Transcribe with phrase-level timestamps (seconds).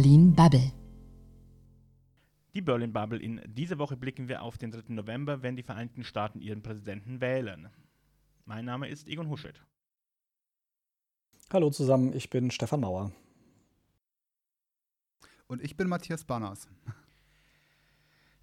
[0.00, 0.72] Berlin Bubble.
[2.54, 3.20] Die Berlin Bubble.
[3.20, 4.94] In dieser Woche blicken wir auf den 3.
[4.94, 7.68] November, wenn die Vereinigten Staaten ihren Präsidenten wählen.
[8.46, 9.60] Mein Name ist Egon Huschet.
[11.52, 13.12] Hallo zusammen, ich bin Stefan Mauer.
[15.46, 16.66] Und ich bin Matthias Banners.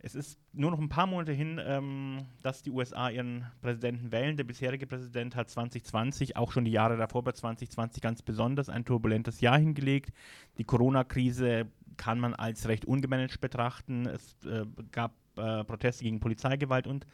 [0.08, 4.38] Es ist nur noch ein paar Monate hin, ähm, dass die USA ihren Präsidenten wählen.
[4.38, 8.86] Der bisherige Präsident hat 2020, auch schon die Jahre davor bei 2020 ganz besonders ein
[8.86, 10.14] turbulentes Jahr hingelegt.
[10.60, 11.68] Die Corona-Krise
[11.98, 14.06] kann man als recht ungemanagt betrachten.
[14.06, 17.06] Es äh, gab äh, Proteste gegen Polizeigewalt und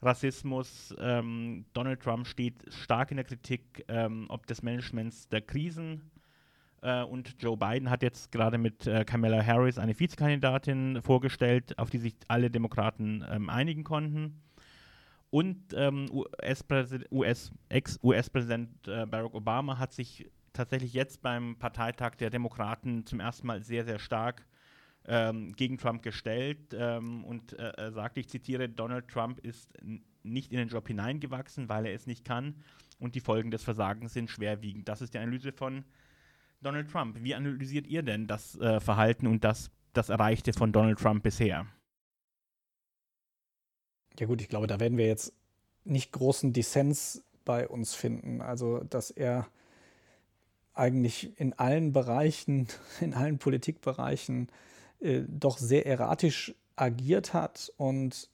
[0.00, 0.94] Rassismus.
[0.96, 6.02] Ähm, Donald Trump steht stark in der Kritik ähm, ob des Managements der Krisen.
[6.82, 11.90] Äh, und Joe Biden hat jetzt gerade mit äh, Kamala Harris eine Vizekandidatin vorgestellt, auf
[11.90, 14.40] die sich alle Demokraten ähm, einigen konnten.
[15.30, 23.04] Und ähm, US-Ex-US-Präsident US äh, Barack Obama hat sich tatsächlich jetzt beim Parteitag der Demokraten
[23.04, 24.46] zum ersten Mal sehr, sehr stark
[25.06, 29.70] ähm, gegen Trump gestellt ähm, und äh, sagte, ich zitiere, Donald Trump ist
[30.22, 32.54] nicht in den Job hineingewachsen, weil er es nicht kann
[32.98, 34.88] und die Folgen des Versagens sind schwerwiegend.
[34.88, 35.84] Das ist die Analyse von
[36.60, 37.16] Donald Trump.
[37.22, 41.66] Wie analysiert ihr denn das äh, Verhalten und das, das Erreichte von Donald Trump bisher?
[44.18, 45.32] Ja gut, ich glaube, da werden wir jetzt
[45.84, 48.40] nicht großen Dissens bei uns finden.
[48.40, 49.46] Also, dass er
[50.74, 52.68] eigentlich in allen Bereichen,
[53.00, 54.48] in allen Politikbereichen
[55.00, 58.28] äh, doch sehr erratisch agiert hat und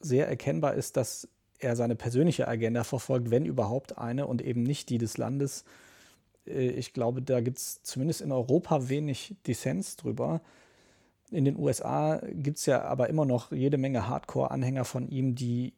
[0.00, 1.28] sehr erkennbar ist, dass
[1.58, 5.64] er seine persönliche Agenda verfolgt, wenn überhaupt eine und eben nicht die des Landes.
[6.46, 10.40] Äh, ich glaube, da gibt es zumindest in Europa wenig Dissens drüber.
[11.30, 15.74] In den USA gibt es ja aber immer noch jede Menge Hardcore-Anhänger von ihm, die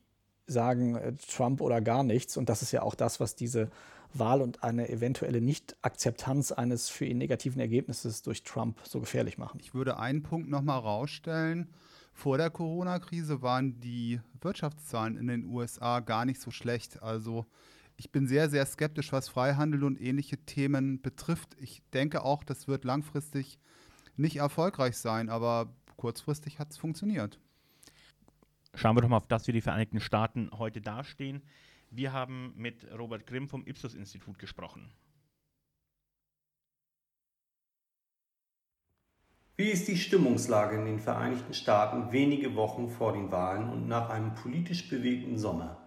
[0.46, 2.36] sagen äh, Trump oder gar nichts.
[2.36, 3.70] Und das ist ja auch das, was diese
[4.14, 9.58] Wahl und eine eventuelle Nicht-Akzeptanz eines für ihn negativen Ergebnisses durch Trump so gefährlich machen.
[9.60, 11.68] Ich würde einen Punkt nochmal rausstellen.
[12.12, 17.02] Vor der Corona-Krise waren die Wirtschaftszahlen in den USA gar nicht so schlecht.
[17.02, 17.46] Also
[18.02, 21.54] ich bin sehr, sehr skeptisch, was Freihandel und ähnliche Themen betrifft.
[21.60, 23.60] Ich denke auch, das wird langfristig
[24.16, 27.38] nicht erfolgreich sein, aber kurzfristig hat es funktioniert.
[28.74, 31.42] Schauen wir doch mal auf das, wie die Vereinigten Staaten heute dastehen.
[31.90, 34.90] Wir haben mit Robert Grimm vom Ipsos-Institut gesprochen.
[39.56, 44.10] Wie ist die Stimmungslage in den Vereinigten Staaten wenige Wochen vor den Wahlen und nach
[44.10, 45.80] einem politisch bewegten Sommer?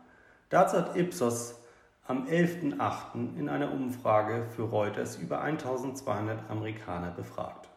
[0.48, 1.65] Dazu hat Ipsos
[2.08, 3.36] am 11.08.
[3.36, 7.68] in einer Umfrage für Reuters über 1200 Amerikaner befragt.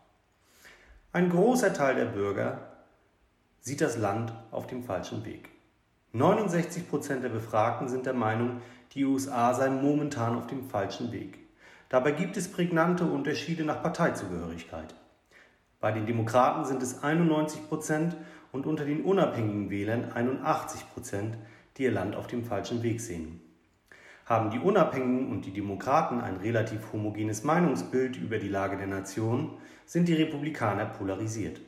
[1.13, 2.61] Ein großer Teil der Bürger
[3.61, 5.49] sieht das Land auf dem falschen Weg.
[6.13, 8.61] 69 Prozent der Befragten sind der Meinung,
[8.93, 11.39] die USA seien momentan auf dem falschen Weg.
[11.89, 14.95] Dabei gibt es prägnante Unterschiede nach Parteizugehörigkeit.
[15.81, 18.15] Bei den Demokraten sind es 91 Prozent
[18.53, 21.39] und unter den unabhängigen Wählern 81 Prozent,
[21.79, 23.41] die ihr Land auf dem falschen Weg sehen.
[24.29, 29.57] Haben die Unabhängigen und die Demokraten ein relativ homogenes Meinungsbild über die Lage der Nation,
[29.87, 31.63] sind die Republikaner polarisiert.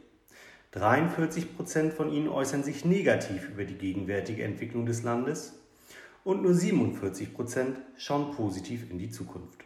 [0.73, 5.59] 43 Prozent von ihnen äußern sich negativ über die gegenwärtige Entwicklung des Landes
[6.23, 9.65] und nur 47 Prozent schauen positiv in die Zukunft.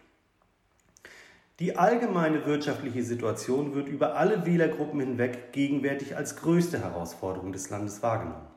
[1.58, 8.04] Die allgemeine wirtschaftliche Situation wird über alle Wählergruppen hinweg gegenwärtig als größte Herausforderung des Landes
[8.04, 8.53] wahrgenommen.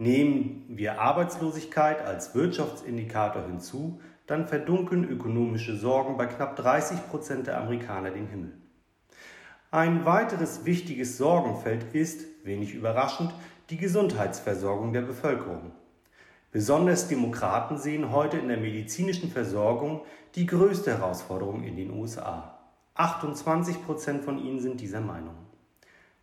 [0.00, 7.58] Nehmen wir Arbeitslosigkeit als Wirtschaftsindikator hinzu, dann verdunkeln ökonomische Sorgen bei knapp 30 Prozent der
[7.60, 8.54] Amerikaner den Himmel.
[9.70, 13.34] Ein weiteres wichtiges Sorgenfeld ist, wenig überraschend,
[13.68, 15.72] die Gesundheitsversorgung der Bevölkerung.
[16.50, 20.00] Besonders Demokraten sehen heute in der medizinischen Versorgung
[20.34, 22.58] die größte Herausforderung in den USA.
[22.94, 25.34] 28 Prozent von ihnen sind dieser Meinung.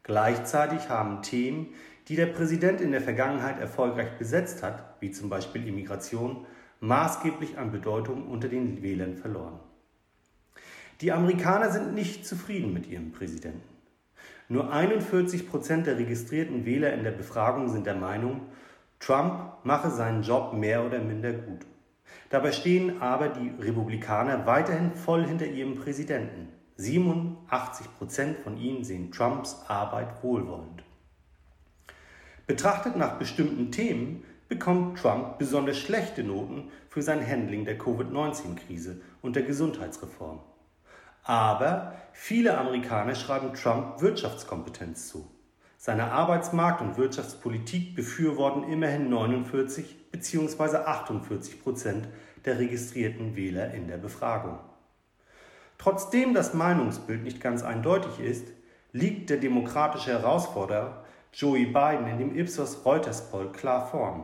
[0.01, 1.75] Gleichzeitig haben Themen,
[2.07, 6.45] die der Präsident in der Vergangenheit erfolgreich besetzt hat, wie zum Beispiel Immigration,
[6.79, 9.59] maßgeblich an Bedeutung unter den Wählern verloren.
[11.01, 13.61] Die Amerikaner sind nicht zufrieden mit ihrem Präsidenten.
[14.49, 18.41] Nur 41 Prozent der registrierten Wähler in der Befragung sind der Meinung,
[18.99, 21.65] Trump mache seinen Job mehr oder minder gut.
[22.29, 26.49] Dabei stehen aber die Republikaner weiterhin voll hinter ihrem Präsidenten.
[26.77, 30.86] 87 Prozent von ihnen sehen Trumps Arbeit wohlwollend.
[32.47, 39.35] Betrachtet nach bestimmten Themen bekommt Trump besonders schlechte Noten für sein Handling der Covid-19-Krise und
[39.35, 40.39] der Gesundheitsreform.
[41.23, 45.29] Aber viele Amerikaner schreiben Trump Wirtschaftskompetenz zu.
[45.77, 50.77] Seine Arbeitsmarkt- und Wirtschaftspolitik befürworten immerhin 49 bzw.
[50.77, 52.07] 48 Prozent
[52.45, 54.57] der registrierten Wähler in der Befragung.
[55.77, 58.47] Trotzdem das Meinungsbild nicht ganz eindeutig ist,
[58.93, 61.03] liegt der demokratische Herausforderer
[61.39, 64.23] Joe Biden in dem Ipsos Reuters Poll klar vorn.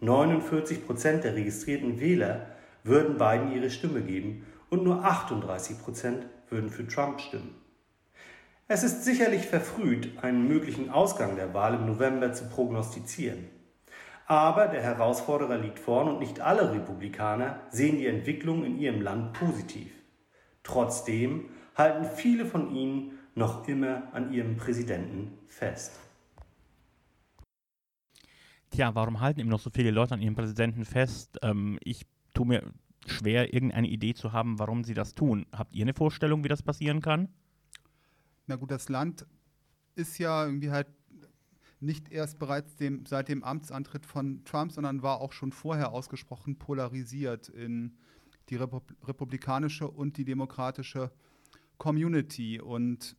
[0.00, 2.46] 49 Prozent der registrierten Wähler
[2.82, 7.54] würden Biden ihre Stimme geben und nur 38 Prozent würden für Trump stimmen.
[8.66, 13.48] Es ist sicherlich verfrüht, einen möglichen Ausgang der Wahl im November zu prognostizieren.
[14.26, 19.34] Aber der Herausforderer liegt vorn und nicht alle Republikaner sehen die Entwicklung in ihrem Land
[19.34, 19.92] positiv.
[20.64, 26.09] Trotzdem halten viele von ihnen noch immer an ihrem Präsidenten fest.
[28.70, 31.38] Tja, warum halten immer noch so viele Leute an ihrem Präsidenten fest?
[31.42, 32.72] Ähm, ich tue mir
[33.06, 35.46] schwer, irgendeine Idee zu haben, warum sie das tun.
[35.52, 37.28] Habt ihr eine Vorstellung, wie das passieren kann?
[38.46, 39.26] Na gut, das Land
[39.96, 40.86] ist ja irgendwie halt
[41.80, 46.56] nicht erst bereits dem, seit dem Amtsantritt von Trump, sondern war auch schon vorher ausgesprochen
[46.58, 47.96] polarisiert in
[48.50, 51.10] die Repub republikanische und die demokratische
[51.78, 52.60] Community.
[52.60, 53.16] Und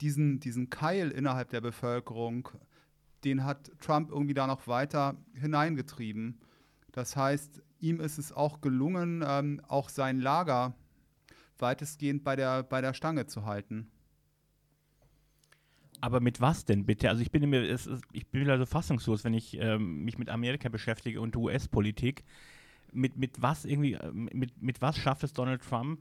[0.00, 2.48] diesen, diesen Keil innerhalb der Bevölkerung,
[3.24, 6.38] den hat Trump irgendwie da noch weiter hineingetrieben.
[6.92, 10.74] Das heißt, ihm ist es auch gelungen, ähm, auch sein Lager
[11.58, 13.90] weitestgehend bei der, bei der Stange zu halten.
[16.00, 17.08] Aber mit was denn bitte?
[17.08, 20.68] Also ich bin mir, ist, ich bin also fassungslos, wenn ich ähm, mich mit Amerika
[20.68, 22.24] beschäftige und US-Politik.
[22.92, 25.98] Mit, mit was irgendwie, äh, mit, mit was schafft es Donald Trump,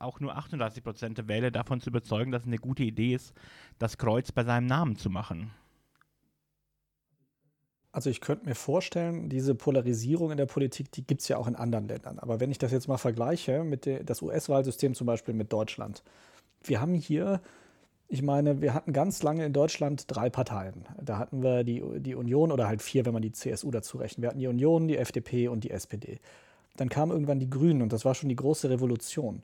[0.00, 3.34] auch nur 38 Prozent der Wähler davon zu überzeugen, dass es eine gute Idee ist,
[3.78, 5.50] das Kreuz bei seinem Namen zu machen?
[7.94, 11.46] Also ich könnte mir vorstellen, diese Polarisierung in der Politik, die gibt es ja auch
[11.46, 12.18] in anderen Ländern.
[12.18, 16.02] Aber wenn ich das jetzt mal vergleiche mit der, das US-Wahlsystem zum Beispiel mit Deutschland.
[16.64, 17.40] Wir haben hier
[18.08, 20.84] ich meine, wir hatten ganz lange in Deutschland drei Parteien.
[21.02, 24.22] Da hatten wir die, die Union oder halt vier, wenn man die CSU dazu rechnet.
[24.22, 26.20] Wir hatten die Union, die FDP und die SPD.
[26.76, 29.42] Dann kamen irgendwann die Grünen und das war schon die große Revolution.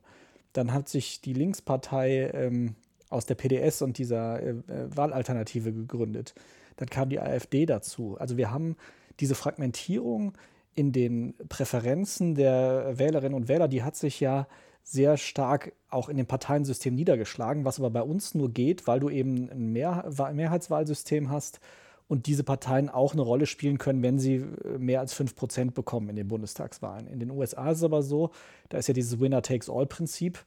[0.53, 2.75] Dann hat sich die Linkspartei ähm,
[3.09, 6.35] aus der PDS und dieser äh, Wahlalternative gegründet.
[6.81, 8.17] Dann kam die AfD dazu.
[8.19, 8.77] Also wir haben
[9.21, 10.33] diese Fragmentierung
[10.75, 14.47] in den Präferenzen der Wählerinnen und Wähler, die hat sich ja
[14.83, 19.11] sehr stark auch in dem Parteiensystem niedergeschlagen, was aber bei uns nur geht, weil du
[19.11, 21.61] eben ein Mehr Mehrheitswahlsystem hast
[22.09, 26.09] und diese Parteien auch eine Rolle spielen können, wenn sie äh, mehr als 5% bekommen
[26.09, 27.07] in den Bundestagswahlen.
[27.07, 28.31] In den USA ist es aber so,
[28.71, 30.45] da ist ja dieses Winner-Takes-All-Prinzip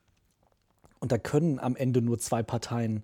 [1.00, 3.04] und da können am Ende nur zwei Parteien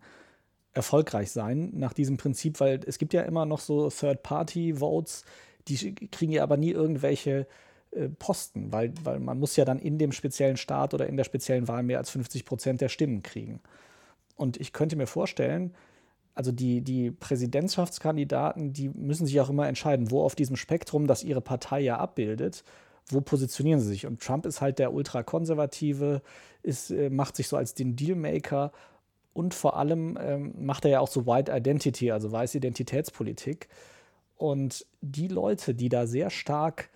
[0.79, 5.25] erfolgreich sein nach diesem Prinzip, weil es gibt ja immer noch so Third-Party-Votes,
[5.67, 7.47] die kriegen ja aber nie irgendwelche
[7.91, 11.23] äh, Posten, weil, weil man muss ja dann in dem speziellen Staat oder in der
[11.23, 13.59] speziellen Wahl mehr als 50 Prozent der Stimmen kriegen.
[14.35, 15.75] Und ich könnte mir vorstellen,
[16.33, 21.23] also die, die Präsidentschaftskandidaten, die müssen sich auch immer entscheiden, wo auf diesem Spektrum, das
[21.23, 22.63] ihre Partei ja abbildet,
[23.07, 24.05] wo positionieren sie sich.
[24.05, 26.21] Und Trump ist halt der ultrakonservative,
[26.63, 28.71] ist, äh, macht sich so als den Dealmaker
[29.39, 33.69] und vor allem ähm, macht er ja auch so White Identity, also weiße Identitätspolitik.
[34.35, 36.89] Und die Leute, die da sehr stark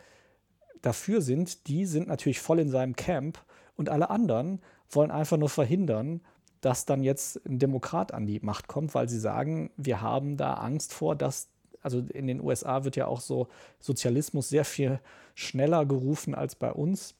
[0.81, 3.41] dafür sind, die sind natürlich voll in seinem Camp
[3.77, 4.59] und alle anderen
[4.89, 6.19] wollen einfach nur verhindern,
[6.59, 10.55] dass dann jetzt ein Demokrat an die Macht kommt, weil sie sagen, wir haben da
[10.55, 11.47] Angst vor, dass,
[11.79, 13.47] also in den USA wird ja auch so
[13.79, 14.99] Sozialismus sehr viel
[15.33, 17.15] schneller gerufen als bei uns.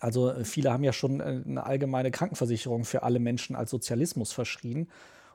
[0.00, 4.88] Also viele haben ja schon äh, eine allgemeine Krankenversicherung für alle Menschen als Sozialismus verschrien.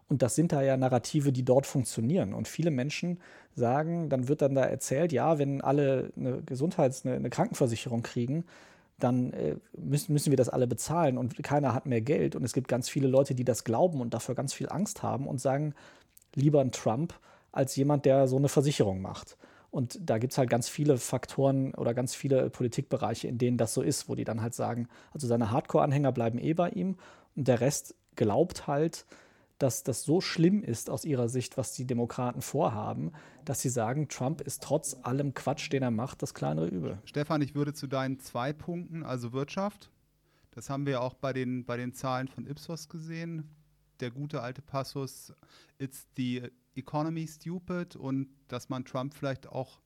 [0.07, 2.33] Und das sind da ja Narrative, die dort funktionieren.
[2.33, 3.19] Und viele Menschen
[3.55, 8.43] sagen, dann wird dann da erzählt, ja, wenn alle eine Gesundheits-, eine, eine Krankenversicherung kriegen,
[8.99, 12.35] dann äh, müssen, müssen wir das alle bezahlen und keiner hat mehr Geld.
[12.35, 15.27] Und es gibt ganz viele Leute, die das glauben und dafür ganz viel Angst haben
[15.27, 15.73] und sagen,
[16.35, 17.13] lieber ein Trump
[17.51, 19.37] als jemand, der so eine Versicherung macht.
[19.71, 23.73] Und da gibt es halt ganz viele Faktoren oder ganz viele Politikbereiche, in denen das
[23.73, 26.97] so ist, wo die dann halt sagen, also seine Hardcore-Anhänger bleiben eh bei ihm
[27.35, 29.05] und der Rest glaubt halt,
[29.57, 33.13] dass das so schlimm ist aus ihrer Sicht, was die Demokraten vorhaben,
[33.45, 36.97] dass sie sagen, Trump ist trotz allem Quatsch, den er macht, das kleinere Übel.
[37.05, 39.89] Stefan, ich würde zu deinen zwei Punkten, also Wirtschaft,
[40.51, 43.49] das haben wir auch bei den, bei den Zahlen von Ipsos gesehen.
[44.01, 45.31] Der gute alte Passus,
[45.77, 49.79] it's the economy stupid und dass man Trump vielleicht auch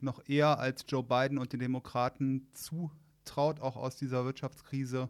[0.00, 5.08] noch eher als Joe Biden und den Demokraten zutraut, auch aus dieser Wirtschaftskrise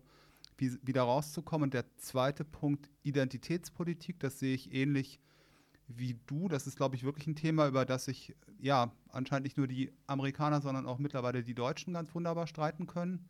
[0.56, 1.64] wie, wieder rauszukommen.
[1.64, 5.20] Und der zweite Punkt, Identitätspolitik, das sehe ich ähnlich
[5.86, 6.48] wie du.
[6.48, 9.92] Das ist, glaube ich, wirklich ein Thema, über das sich ja anscheinend nicht nur die
[10.06, 13.28] Amerikaner, sondern auch mittlerweile die Deutschen ganz wunderbar streiten können.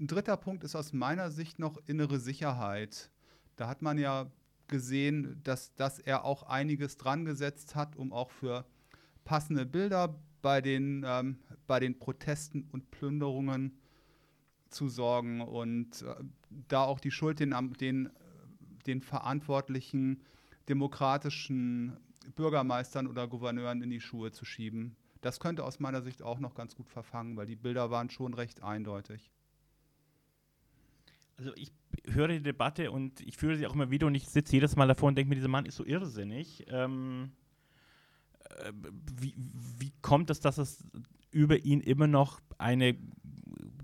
[0.00, 3.10] Ein dritter Punkt ist aus meiner Sicht noch innere Sicherheit.
[3.56, 4.30] Da hat man ja
[4.68, 8.64] gesehen, dass, dass er auch einiges dran gesetzt hat, um auch für
[9.24, 13.78] passende Bilder bei den, ähm, bei den Protesten und Plünderungen
[14.68, 16.14] zu sorgen und äh,
[16.68, 18.10] da auch die Schuld den, den
[18.88, 20.22] den verantwortlichen
[20.68, 21.96] demokratischen
[22.34, 24.96] Bürgermeistern oder Gouverneuren in die Schuhe zu schieben.
[25.20, 28.34] Das könnte aus meiner Sicht auch noch ganz gut verfangen, weil die Bilder waren schon
[28.34, 29.30] recht eindeutig.
[31.38, 31.72] Also ich
[32.06, 34.88] höre die Debatte und ich führe sie auch immer wieder und ich sitze jedes Mal
[34.88, 36.66] davor und denke mir, dieser Mann ist so irrsinnig.
[36.68, 37.30] Ähm,
[38.50, 38.72] äh,
[39.20, 39.34] wie,
[39.78, 40.84] wie kommt es, dass es
[41.30, 42.96] über ihn immer noch eine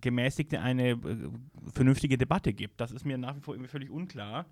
[0.01, 0.97] gemäßigte, eine äh,
[1.73, 2.81] vernünftige Debatte gibt?
[2.81, 4.47] Das ist mir nach wie vor irgendwie völlig unklar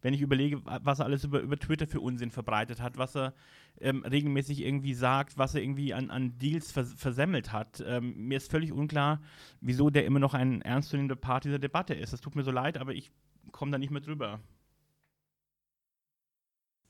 [0.00, 3.34] wenn ich überlege, was er alles über, über Twitter für Unsinn verbreitet hat, was er
[3.80, 7.82] ähm, regelmäßig irgendwie sagt, was er irgendwie an, an Deals vers versemmelt hat.
[7.86, 9.20] Ähm, mir ist völlig unklar,
[9.60, 12.12] wieso der immer noch ein ernstzunehmender Part dieser Debatte ist.
[12.12, 13.10] Das tut mir so leid, aber ich
[13.50, 14.40] komme da nicht mehr drüber.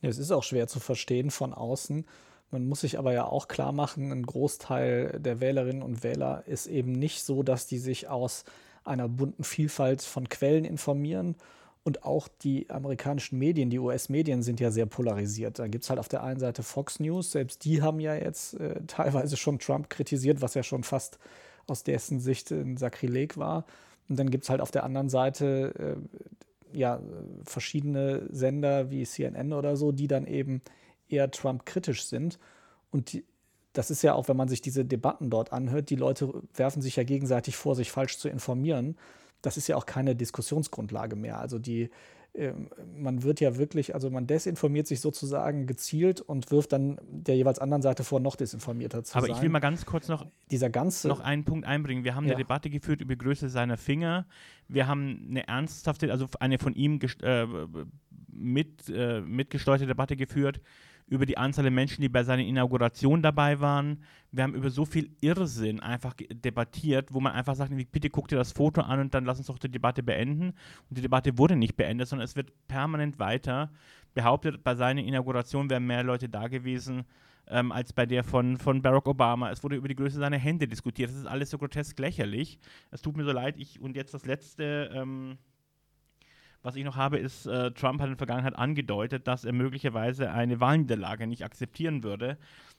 [0.01, 2.05] Ja, es ist auch schwer zu verstehen von außen.
[2.51, 6.67] Man muss sich aber ja auch klar machen, ein Großteil der Wählerinnen und Wähler ist
[6.67, 8.45] eben nicht so, dass die sich aus
[8.85, 11.37] einer bunten Vielfalt von Quellen informieren
[11.89, 15.59] und auch die amerikanischen Medien, die US-Medien sind ja sehr polarisiert.
[15.59, 18.61] Da gibt es halt auf der einen Seite Fox News, selbst die haben ja jetzt
[18.61, 21.19] äh, teilweise schon Trump kritisiert, was ja schon fast
[21.67, 23.65] aus dessen Sicht ein Sakrileg war.
[24.07, 25.97] Und dann gibt es halt auf der anderen Seite
[26.75, 27.01] äh, ja
[27.45, 30.61] verschiedene Sender wie CNN oder so, die dann eben
[31.09, 32.39] eher Trump-kritisch sind.
[32.91, 33.25] Und die,
[33.73, 36.97] das ist ja auch, wenn man sich diese Debatten dort anhört, die Leute werfen sich
[36.97, 38.99] ja gegenseitig vor, sich falsch zu informieren
[39.43, 41.39] das ist ja auch keine Diskussionsgrundlage mehr.
[41.39, 41.91] Also die,
[42.33, 42.53] äh,
[42.97, 47.59] man wird ja wirklich, also man desinformiert sich sozusagen gezielt und wirft dann der jeweils
[47.59, 49.31] anderen Seite vor, noch desinformierter zu Aber sein.
[49.31, 52.05] Aber ich will mal ganz kurz noch, Dieser ganze, noch einen Punkt einbringen.
[52.05, 52.35] Wir haben ja.
[52.35, 54.27] eine Debatte geführt über Größe seiner Finger.
[54.69, 57.47] Wir haben eine ernsthafte, also eine von ihm äh,
[58.31, 60.61] mit, äh, mitgesteuerte Debatte geführt
[61.09, 64.03] über die Anzahl der Menschen, die bei seiner Inauguration dabei waren.
[64.31, 68.37] Wir haben über so viel Irrsinn einfach debattiert, wo man einfach sagt, bitte guck dir
[68.37, 70.55] das Foto an und dann lass uns doch die Debatte beenden.
[70.89, 73.71] Und die Debatte wurde nicht beendet, sondern es wird permanent weiter
[74.15, 77.05] behauptet, bei seiner Inauguration wären mehr Leute da gewesen
[77.49, 79.51] ähm, als bei der von, von Barack Obama.
[79.51, 81.11] Es wurde über die Größe seiner Hände diskutiert.
[81.11, 82.59] Das ist alles so grotesk lächerlich.
[82.91, 83.57] Es tut mir so leid.
[83.59, 84.91] Ich, und jetzt das letzte.
[84.93, 85.39] Ähm,
[86.63, 90.31] was ich noch habe, ist, äh, Trump hat in der Vergangenheit angedeutet, dass er möglicherweise
[90.31, 92.37] eine Wahlniederlage nicht akzeptieren würde.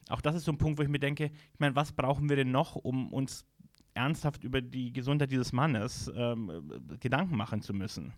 [0.09, 2.35] Auch das ist so ein Punkt, wo ich mir denke, ich meine, was brauchen wir
[2.35, 3.45] denn noch, um uns
[3.93, 8.13] ernsthaft über die Gesundheit dieses Mannes ähm, Gedanken machen zu müssen?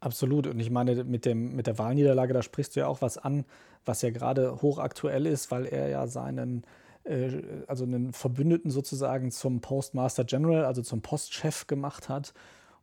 [0.00, 0.46] Absolut.
[0.46, 3.46] Und ich meine, mit, dem, mit der Wahlniederlage, da sprichst du ja auch was an,
[3.86, 6.64] was ja gerade hochaktuell ist, weil er ja seinen,
[7.04, 12.34] äh, also einen Verbündeten sozusagen zum Postmaster General, also zum Postchef gemacht hat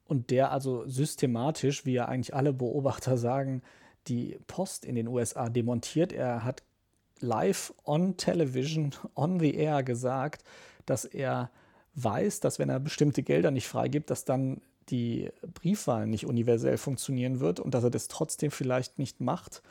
[0.05, 3.61] und der also systematisch, wie ja eigentlich alle Beobachter sagen,
[4.07, 6.11] die Post in den USA demontiert.
[6.11, 6.63] Er hat
[7.19, 10.43] live on television, on the air gesagt,
[10.85, 11.51] dass er
[11.95, 17.39] weiß, dass wenn er bestimmte Gelder nicht freigibt, dass dann die Briefwahl nicht universell funktionieren
[17.39, 19.61] wird und dass er das trotzdem vielleicht nicht macht.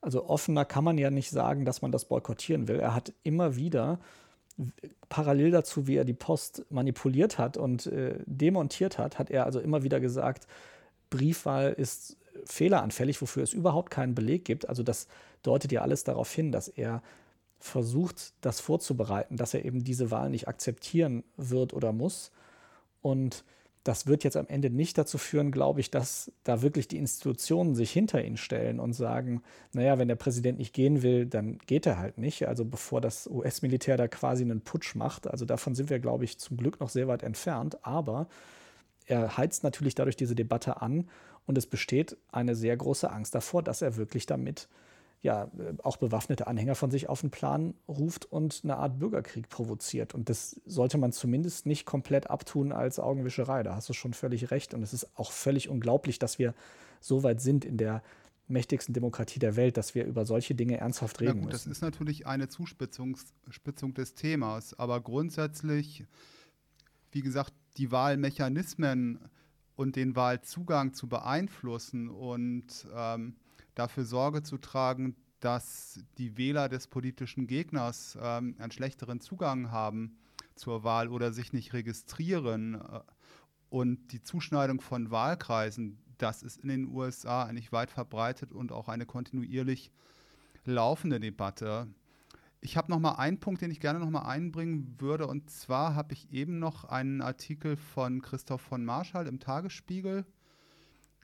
[0.00, 2.80] Also offener kann man ja nicht sagen, dass man das boykottieren will.
[2.80, 3.98] Er hat immer wieder
[5.08, 9.60] parallel dazu, wie er die Post manipuliert hat und äh, demontiert hat, hat er also
[9.60, 10.46] immer wieder gesagt,
[11.10, 14.68] Briefwahl ist fehleranfällig, wofür es überhaupt keinen Beleg gibt.
[14.68, 15.08] Also das
[15.42, 17.02] deutet ja alles darauf hin, dass er
[17.58, 22.30] versucht, das vorzubereiten, dass er eben diese Wahl nicht akzeptieren wird oder muss.
[23.02, 23.44] Und
[23.84, 27.74] das wird jetzt am Ende nicht dazu führen, glaube ich, dass da wirklich die Institutionen
[27.74, 31.86] sich hinter ihn stellen und sagen, naja, wenn der Präsident nicht gehen will, dann geht
[31.86, 32.46] er halt nicht.
[32.46, 35.26] Also bevor das US-Militär da quasi einen Putsch macht.
[35.26, 37.78] Also davon sind wir, glaube ich, zum Glück noch sehr weit entfernt.
[37.84, 38.28] Aber
[39.06, 41.08] er heizt natürlich dadurch diese Debatte an
[41.46, 44.68] und es besteht eine sehr große Angst davor, dass er wirklich damit
[45.22, 49.48] ja, äh, auch bewaffnete Anhänger von sich auf den Plan ruft und eine Art Bürgerkrieg
[49.48, 50.14] provoziert.
[50.14, 53.62] Und das sollte man zumindest nicht komplett abtun als Augenwischerei.
[53.62, 54.72] Da hast du schon völlig recht.
[54.72, 56.54] Und es ist auch völlig unglaublich, dass wir
[57.00, 58.02] so weit sind in der
[58.48, 61.68] mächtigsten Demokratie der Welt, dass wir über solche Dinge ernsthaft reden ja, gut, müssen.
[61.68, 63.14] Das ist natürlich eine Zuspitzung
[63.94, 64.78] des Themas.
[64.78, 66.04] Aber grundsätzlich,
[67.12, 69.20] wie gesagt, die Wahlmechanismen
[69.76, 73.36] und den Wahlzugang zu beeinflussen und ähm,
[73.74, 80.18] dafür Sorge zu tragen, dass die Wähler des politischen Gegners ähm, einen schlechteren Zugang haben
[80.54, 82.74] zur Wahl oder sich nicht registrieren.
[82.74, 83.00] Äh,
[83.70, 88.88] und die Zuschneidung von Wahlkreisen, das ist in den USA eigentlich weit verbreitet und auch
[88.88, 89.90] eine kontinuierlich
[90.64, 91.88] laufende Debatte.
[92.60, 95.26] Ich habe noch mal einen Punkt, den ich gerne noch mal einbringen würde.
[95.26, 100.26] Und zwar habe ich eben noch einen Artikel von Christoph von Marschall im Tagesspiegel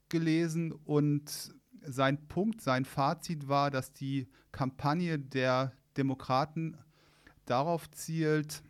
[0.08, 6.76] gelesen und sein Punkt, sein Fazit war, dass die Kampagne der Demokraten
[7.44, 8.62] darauf zielt,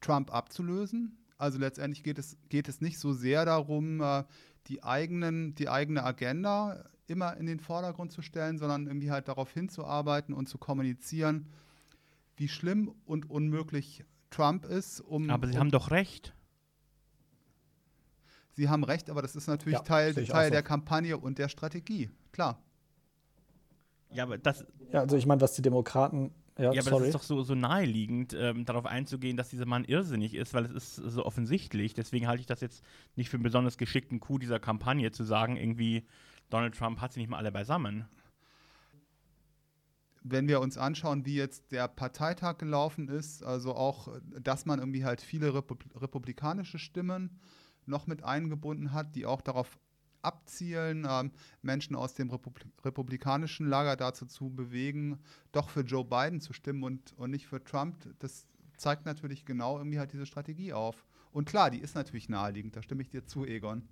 [0.00, 1.18] Trump abzulösen.
[1.38, 4.24] Also letztendlich geht es, geht es nicht so sehr darum, äh,
[4.66, 9.52] die, eigenen, die eigene Agenda immer in den Vordergrund zu stellen, sondern irgendwie halt darauf
[9.52, 11.46] hinzuarbeiten und zu kommunizieren,
[12.36, 15.00] wie schlimm und unmöglich Trump ist.
[15.00, 16.34] Um, aber Sie um, haben doch recht.
[18.58, 20.50] Sie haben recht, aber das ist natürlich ja, Teil, Teil so.
[20.50, 22.60] der Kampagne und der Strategie, klar.
[24.10, 24.66] Ja, aber das.
[24.92, 26.32] Ja, also ich meine, was die Demokraten.
[26.58, 26.98] Ja, ja aber sorry.
[27.02, 30.64] das ist doch so, so naheliegend, ähm, darauf einzugehen, dass dieser Mann irrsinnig ist, weil
[30.64, 31.94] es ist so offensichtlich.
[31.94, 32.82] Deswegen halte ich das jetzt
[33.14, 36.04] nicht für einen besonders geschickten Coup dieser Kampagne, zu sagen, irgendwie,
[36.50, 38.06] Donald Trump hat sie nicht mal alle beisammen.
[40.24, 44.08] Wenn wir uns anschauen, wie jetzt der Parteitag gelaufen ist, also auch,
[44.42, 47.38] dass man irgendwie halt viele Repub republikanische Stimmen
[47.88, 49.78] noch mit eingebunden hat, die auch darauf
[50.22, 51.30] abzielen, ähm,
[51.62, 55.18] Menschen aus dem Repub republikanischen Lager dazu zu bewegen,
[55.52, 57.96] doch für Joe Biden zu stimmen und, und nicht für Trump.
[58.18, 61.04] Das zeigt natürlich genau irgendwie halt diese Strategie auf.
[61.32, 63.88] Und klar, die ist natürlich naheliegend, da stimme ich dir zu, Egon.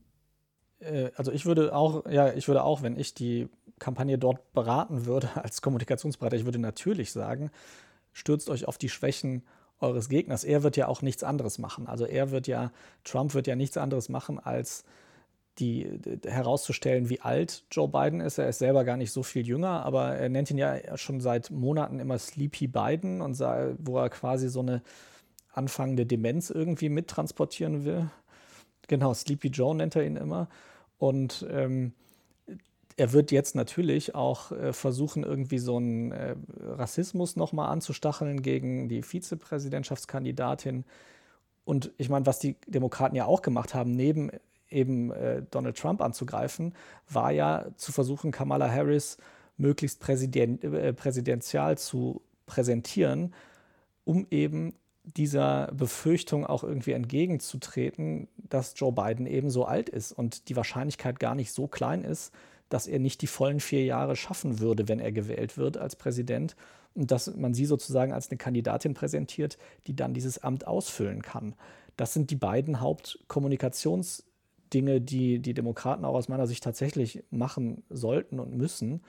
[0.78, 3.48] Äh, also ich würde auch, ja, ich würde auch, wenn ich die
[3.78, 7.50] Kampagne dort beraten würde als Kommunikationsberater, ich würde natürlich sagen,
[8.12, 9.42] stürzt euch auf die Schwächen
[9.80, 10.44] eures Gegners.
[10.44, 11.86] Er wird ja auch nichts anderes machen.
[11.86, 12.72] Also er wird ja,
[13.04, 14.84] Trump wird ja nichts anderes machen, als
[15.58, 18.38] die, die, herauszustellen, wie alt Joe Biden ist.
[18.38, 21.50] Er ist selber gar nicht so viel jünger, aber er nennt ihn ja schon seit
[21.50, 24.82] Monaten immer Sleepy Biden und sah, wo er quasi so eine
[25.52, 28.10] anfangende Demenz irgendwie mittransportieren will.
[28.88, 30.48] Genau, Sleepy Joe nennt er ihn immer.
[30.98, 31.92] Und ähm,
[32.96, 38.88] er wird jetzt natürlich auch äh, versuchen, irgendwie so einen äh, Rassismus nochmal anzustacheln gegen
[38.88, 40.84] die Vizepräsidentschaftskandidatin.
[41.64, 44.30] Und ich meine, was die Demokraten ja auch gemacht haben, neben
[44.70, 46.74] eben äh, Donald Trump anzugreifen,
[47.08, 49.18] war ja zu versuchen, Kamala Harris
[49.58, 53.34] möglichst präsident, äh, präsidential zu präsentieren,
[54.04, 54.74] um eben
[55.04, 61.20] dieser Befürchtung auch irgendwie entgegenzutreten, dass Joe Biden eben so alt ist und die Wahrscheinlichkeit
[61.20, 62.32] gar nicht so klein ist,
[62.68, 66.56] dass er nicht die vollen vier Jahre schaffen würde, wenn er gewählt wird als Präsident
[66.94, 71.54] und dass man sie sozusagen als eine Kandidatin präsentiert, die dann dieses Amt ausfüllen kann.
[71.96, 74.22] Das sind die beiden Hauptkommunikations-
[74.72, 79.02] Dinge, die die Demokraten auch aus meiner Sicht tatsächlich machen sollten und müssen,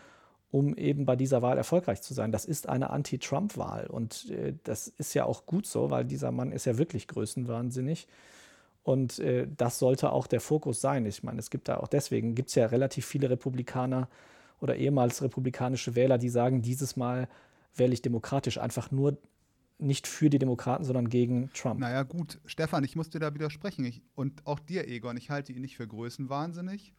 [0.51, 2.31] um eben bei dieser Wahl erfolgreich zu sein.
[2.31, 6.51] Das ist eine Anti-Trump-Wahl und äh, das ist ja auch gut so, weil dieser Mann
[6.51, 8.07] ist ja wirklich größenwahnsinnig.
[8.87, 11.05] Und äh, das sollte auch der Fokus sein.
[11.05, 14.07] Ich meine, es gibt da auch deswegen, gibt es ja relativ viele Republikaner
[14.61, 17.27] oder ehemals republikanische Wähler, die sagen, dieses Mal
[17.75, 19.17] wähle ich demokratisch, einfach nur
[19.77, 21.81] nicht für die Demokraten, sondern gegen Trump.
[21.81, 23.83] Naja, gut, Stefan, ich muss dir da widersprechen.
[23.83, 26.93] Ich, und auch dir, Egon, ich halte ihn nicht für größenwahnsinnig.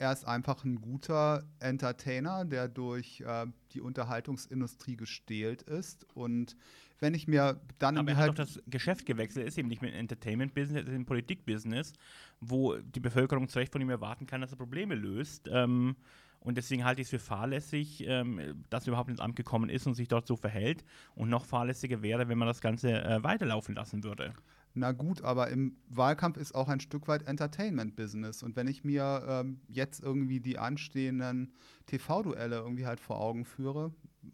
[0.00, 6.06] Er ist einfach ein guter Entertainer, der durch äh, die Unterhaltungsindustrie gestählt ist.
[6.14, 6.56] Und
[7.00, 7.98] wenn ich mir dann.
[7.98, 10.88] Aber er hat doch das Geschäft gewechselt, er ist eben nicht mehr im Entertainment-Business, er
[10.88, 11.92] ist im Politik-Business,
[12.40, 15.50] wo die Bevölkerung zu Recht von ihm erwarten kann, dass er Probleme löst.
[15.52, 15.96] Ähm,
[16.38, 19.86] und deswegen halte ich es für fahrlässig, ähm, dass er überhaupt ins Amt gekommen ist
[19.86, 20.82] und sich dort so verhält.
[21.14, 24.32] Und noch fahrlässiger wäre, wenn man das Ganze äh, weiterlaufen lassen würde.
[24.72, 28.42] Na gut, aber im Wahlkampf ist auch ein Stück weit Entertainment-Business.
[28.42, 31.52] Und wenn ich mir ähm, jetzt irgendwie die anstehenden
[31.86, 33.92] TV-Duelle irgendwie halt vor Augen führe,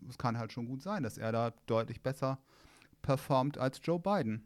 [0.08, 2.38] es kann halt schon gut sein, dass er da deutlich besser
[3.00, 4.44] performt als Joe Biden.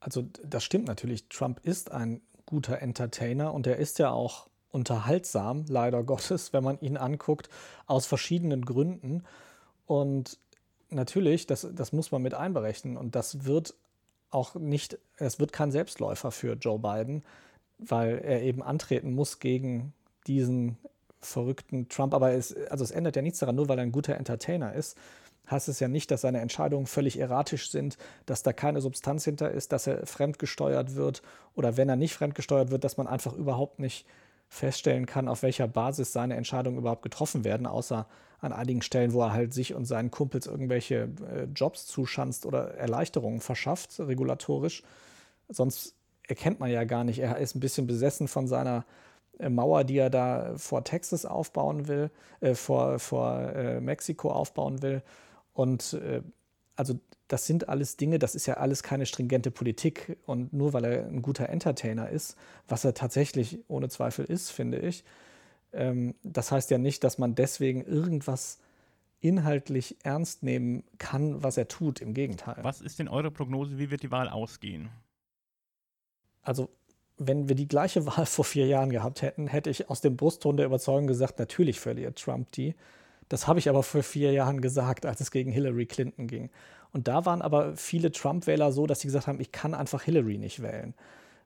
[0.00, 1.28] Also das stimmt natürlich.
[1.28, 6.78] Trump ist ein guter Entertainer und er ist ja auch unterhaltsam, leider Gottes, wenn man
[6.80, 7.48] ihn anguckt,
[7.86, 9.22] aus verschiedenen Gründen.
[9.86, 10.38] Und
[10.94, 12.96] natürlich, das, das muss man mit einberechnen.
[12.96, 13.74] Und das wird
[14.30, 17.22] auch nicht, es wird kein Selbstläufer für Joe Biden,
[17.78, 19.92] weil er eben antreten muss gegen
[20.26, 20.76] diesen
[21.20, 22.14] verrückten Trump.
[22.14, 24.96] Aber es, also es ändert ja nichts daran, nur weil er ein guter Entertainer ist,
[25.50, 29.50] heißt es ja nicht, dass seine Entscheidungen völlig erratisch sind, dass da keine Substanz hinter
[29.50, 31.22] ist, dass er fremdgesteuert wird
[31.54, 34.06] oder wenn er nicht fremdgesteuert wird, dass man einfach überhaupt nicht
[34.54, 38.06] feststellen kann, auf welcher Basis seine Entscheidungen überhaupt getroffen werden, außer
[38.40, 42.74] an einigen Stellen, wo er halt sich und seinen Kumpels irgendwelche äh, Jobs zuschanzt oder
[42.74, 44.82] Erleichterungen verschafft, regulatorisch.
[45.48, 45.94] Sonst
[46.28, 48.84] erkennt man ja gar nicht, er ist ein bisschen besessen von seiner
[49.38, 54.82] äh, Mauer, die er da vor Texas aufbauen will, äh, vor, vor äh, Mexiko aufbauen
[54.82, 55.02] will.
[55.52, 56.22] Und äh,
[56.76, 56.94] also
[57.28, 60.18] das sind alles Dinge, das ist ja alles keine stringente Politik.
[60.26, 62.36] Und nur weil er ein guter Entertainer ist,
[62.68, 65.04] was er tatsächlich ohne Zweifel ist, finde ich,
[65.72, 68.58] ähm, das heißt ja nicht, dass man deswegen irgendwas
[69.20, 72.00] inhaltlich ernst nehmen kann, was er tut.
[72.00, 72.58] Im Gegenteil.
[72.62, 73.78] Was ist denn eure Prognose?
[73.78, 74.90] Wie wird die Wahl ausgehen?
[76.42, 76.68] Also,
[77.16, 80.58] wenn wir die gleiche Wahl vor vier Jahren gehabt hätten, hätte ich aus dem Brustton
[80.58, 82.74] der Überzeugung gesagt, natürlich verliert Trump die.
[83.30, 86.50] Das habe ich aber vor vier Jahren gesagt, als es gegen Hillary Clinton ging.
[86.94, 90.38] Und da waren aber viele Trump-Wähler so, dass sie gesagt haben, ich kann einfach Hillary
[90.38, 90.94] nicht wählen.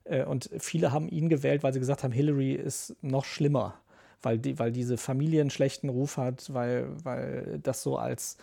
[0.05, 3.81] Äh, und viele haben ihn gewählt, weil sie gesagt haben, Hillary ist noch schlimmer,
[4.21, 8.37] weil, die, weil diese Familie einen schlechten Ruf hat, weil, weil das so als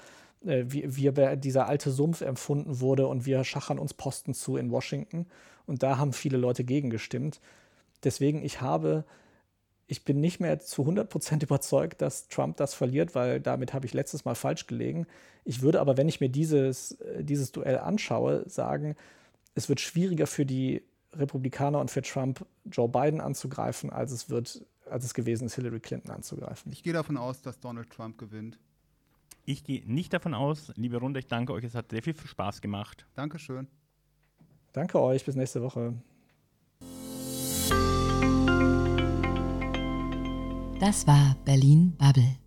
[0.43, 4.71] äh, wie, wie dieser alte Sumpf empfunden wurde und wir schachern uns Posten zu in
[4.71, 5.27] Washington.
[5.67, 7.39] Und da haben viele Leute gegengestimmt.
[8.03, 9.05] Deswegen, ich habe,
[9.87, 13.93] ich bin nicht mehr zu 100% überzeugt, dass Trump das verliert, weil damit habe ich
[13.93, 15.05] letztes Mal falsch gelegen.
[15.43, 18.95] Ich würde aber, wenn ich mir dieses, äh, dieses Duell anschaue, sagen,
[19.53, 24.65] es wird schwieriger für die Republikaner und für Trump, Joe Biden anzugreifen, als es wird,
[24.89, 26.71] als es gewesen ist, Hillary Clinton anzugreifen.
[26.71, 28.59] Ich gehe davon aus, dass Donald Trump gewinnt.
[29.45, 30.71] Ich gehe nicht davon aus.
[30.75, 31.63] Liebe Runde, ich danke euch.
[31.63, 33.05] Es hat sehr viel Spaß gemacht.
[33.13, 33.67] Dankeschön.
[34.73, 35.23] Danke euch.
[35.23, 35.93] Bis nächste Woche.
[40.79, 42.44] Das war Berlin Bubble.